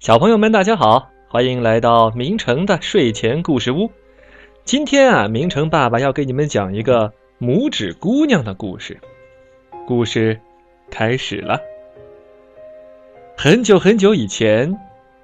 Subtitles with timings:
[0.00, 3.90] 小朋友们，大家好，欢迎来到明成的睡前故事屋。
[4.64, 8.98] 今天啊，明成爸爸要给你们讲一个拇指姑娘的故事。
[9.86, 10.40] 故事
[10.90, 11.60] 开始了。
[13.36, 14.74] 很久很久以前，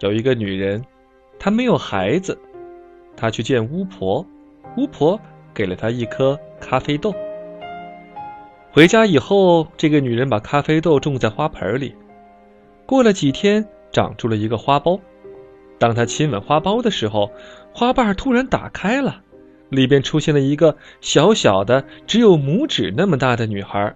[0.01, 0.85] 有一个女人，
[1.39, 2.39] 她没有孩子，
[3.17, 4.27] 她去见巫婆，
[4.77, 5.19] 巫婆
[5.55, 7.15] 给了她一颗咖啡豆。
[8.73, 11.95] 回家以后，这个女人把咖啡豆种在花盆里。
[12.85, 13.67] 过了几天。
[13.97, 15.01] 长出了一个花苞，
[15.79, 17.31] 当他亲吻花苞的时候，
[17.73, 19.23] 花瓣突然打开了，
[19.71, 23.95] 里边出现了一个小小的、只有拇指那么大的女孩。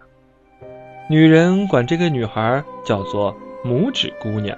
[1.10, 4.56] 女人管这个女孩叫做拇指姑娘。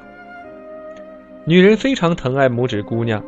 [1.45, 3.21] 女人非常疼爱拇指姑娘，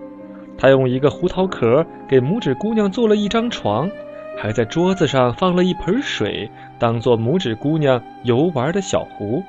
[0.56, 3.90] 她用一个胡桃壳给拇指姑娘做了一张床，
[4.38, 9.42] 还在桌子上放了一盆水，当做拇指姑娘游玩的小湖。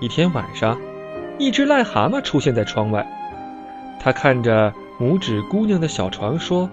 [0.00, 0.78] 一天晚上。
[1.38, 3.06] 一只癞蛤蟆出现在窗外，
[4.00, 6.68] 他看着拇指姑娘的小床说：“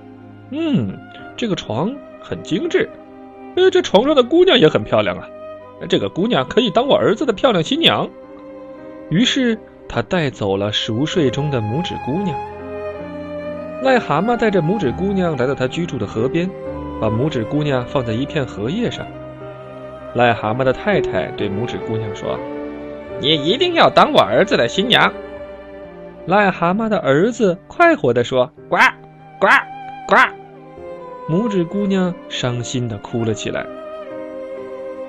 [0.49, 0.97] 嗯，
[1.37, 2.89] 这个床很精致，
[3.55, 5.27] 呃，这床上的姑娘也很漂亮啊。
[5.87, 8.09] 这个姑娘可以当我儿子的漂亮新娘。”
[9.09, 12.35] 于是他带走了熟睡中的拇指姑娘。
[13.83, 16.49] 癞蛤蟆带着拇指姑娘来到他居住的河边，
[16.99, 19.05] 把拇指姑娘放在一片荷叶上。
[20.15, 22.39] 癞蛤蟆的太太对拇指姑娘说。
[23.19, 25.13] 你一定要当我儿子的新娘。
[26.27, 28.77] 癞蛤蟆的儿子快活地说：“呱，
[29.39, 29.47] 呱，
[30.07, 30.15] 呱。”
[31.29, 33.65] 拇指姑娘伤心地哭了起来。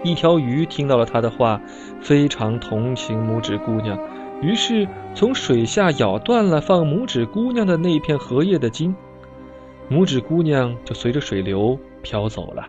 [0.02, 1.60] 一条鱼听到了他的话，
[2.00, 3.98] 非常同情拇指姑娘，
[4.40, 8.94] 于是从水下咬断了放拇指姑娘的那片荷叶的茎，
[9.90, 12.66] 拇指姑娘就随着水流飘走了。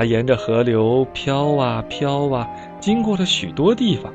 [0.00, 2.48] 她沿着河流飘啊飘啊。
[2.80, 4.10] 经过了许多地方，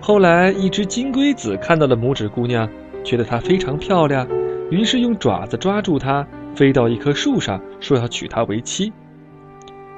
[0.00, 2.66] 后来一只金龟子看到了拇指姑娘，
[3.04, 4.26] 觉得她非常漂亮，
[4.70, 8.90] 于是用爪子抓住她，飞到一棵树上，说要娶她为妻。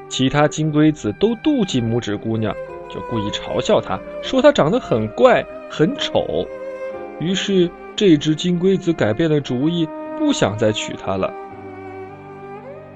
[0.08, 2.52] 其他金龟子都妒忌拇指姑娘，
[2.88, 6.44] 就故意嘲笑她，说她长得很怪、很丑。
[7.20, 9.88] 于是这只金龟子改变了主意，
[10.18, 11.32] 不想再娶她了。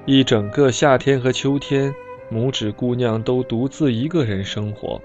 [0.06, 1.94] 一整个夏天和秋天。
[2.28, 5.00] 拇指姑娘都独自一个人生活。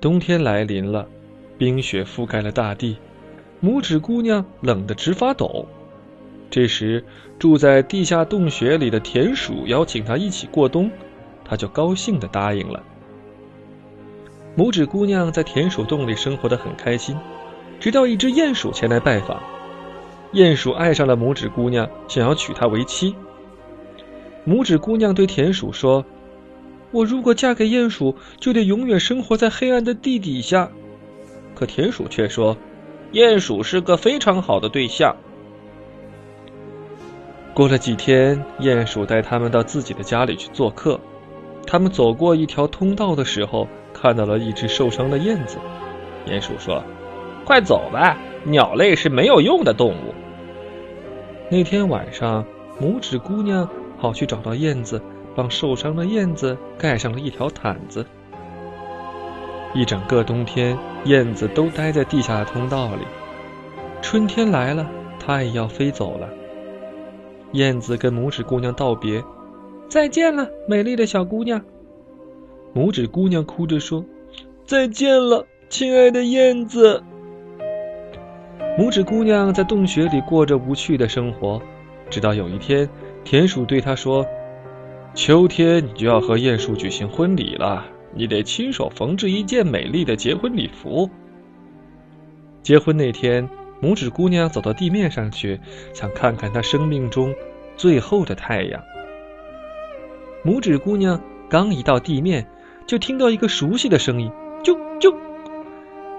[0.00, 1.08] 冬天来临了，
[1.58, 2.96] 冰雪覆盖了大地，
[3.60, 5.66] 拇指姑娘冷得直发抖。
[6.48, 7.04] 这时，
[7.40, 10.88] 住在地下洞穴里的田鼠邀请她一起过冬，
[11.44, 12.80] 她就高兴地答应了。
[14.56, 17.16] 拇指姑娘在田鼠洞里生活得很开心，
[17.80, 19.42] 直到一只鼹鼠前来拜访。
[20.32, 23.12] 鼹鼠爱上了拇指姑娘，想要娶她为妻。
[24.46, 26.04] 拇指姑娘对田鼠说
[26.92, 30.70] ：“我如果嫁给鼹鼠，就得永远生活在黑暗的地底下。”
[31.54, 32.56] 可田鼠却说
[33.12, 35.16] ：“鼹鼠是个非常好的对象。”
[37.52, 41.00] 过了几天，鼹鼠带他们到自己的家里去做客。
[41.66, 45.58] 他们走过一条通道的时候，看到了一只受伤的燕子。
[46.26, 46.84] 鼹鼠说
[47.44, 50.14] ：“快走吧，鸟类是没有用的动物。”
[51.50, 52.44] 那天晚上，
[52.80, 53.68] 拇指姑娘。
[54.00, 55.00] 跑去找到燕子，
[55.34, 58.04] 帮受伤的燕子盖上了一条毯子。
[59.74, 63.02] 一整个冬天，燕子都待在地下的通道里。
[64.00, 66.28] 春天来了，它也要飞走了。
[67.52, 69.22] 燕子跟拇指姑娘道别
[69.88, 71.62] ：“再见了，美丽的小姑娘。”
[72.74, 74.04] 拇指姑娘哭着说
[74.64, 77.02] ：“再见了，亲爱的燕子。”
[78.78, 81.60] 拇指姑娘在洞穴里过着无趣的生活，
[82.10, 82.88] 直到有一天。
[83.26, 84.24] 田鼠对他说
[85.12, 91.10] ：“秋天你就要和鼹鼠举行婚礼了，你得亲手缝制一件美丽的结婚礼服。”
[92.62, 93.48] 结婚那天，
[93.82, 95.58] 拇指姑娘走到地面上去，
[95.92, 97.34] 想看看她生命中
[97.76, 98.80] 最后的太阳。
[100.44, 102.46] 拇指姑娘刚一到地面，
[102.86, 104.30] 就听到一个熟悉的声音
[104.62, 105.12] ：“啾啾！”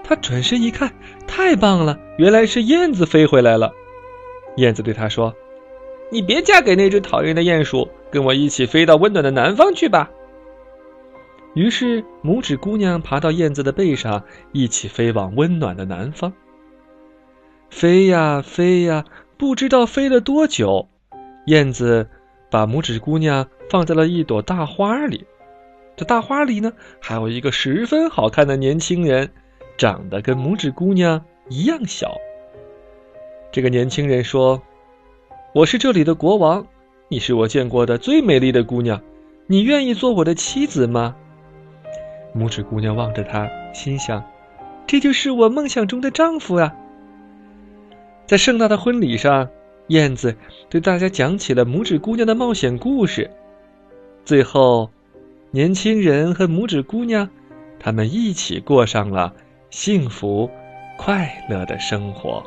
[0.04, 0.92] 她转身一看，
[1.26, 3.72] 太棒了，原来是燕子飞回来了。
[4.58, 5.34] 燕子对她说。
[6.10, 10.10] 你别嫁给那只讨厌的鼹鼠，跟我一起飞到温暖的南方去吧。
[11.54, 16.32] 于是，拇指姑娘爬到燕子的背上，一起飞往温暖的南方。
[17.68, 19.04] 飞呀飞呀，
[19.36, 20.88] 不知道飞了多久，
[21.46, 22.08] 燕子
[22.50, 25.26] 把拇指姑娘放在了一朵大花里。
[25.94, 29.28] 这大花里呢，还有一个十分好看的年轻人，
[29.76, 32.14] 长得跟拇指姑娘一样小。
[33.52, 34.62] 这个年轻人说。
[35.54, 36.66] 我是这里的国王，
[37.08, 39.00] 你是我见过的最美丽的姑娘，
[39.46, 41.16] 你愿意做我的妻子吗？
[42.36, 44.22] 拇指姑娘望着他，心想：
[44.86, 46.76] 这就是我梦想中的丈夫啊！
[48.26, 49.48] 在盛大的婚礼上，
[49.86, 50.36] 燕子
[50.68, 53.30] 对大家讲起了拇指姑娘的冒险故事。
[54.26, 54.90] 最后，
[55.50, 57.30] 年轻人和拇指姑娘，
[57.80, 59.32] 他们一起过上了
[59.70, 60.50] 幸福
[60.98, 62.44] 快乐的生活。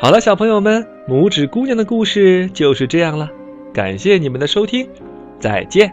[0.00, 3.28] 好了，小朋友们，拇指姑娘的故事就是这样了。
[3.74, 4.88] 感谢你们的收听，
[5.40, 5.92] 再见。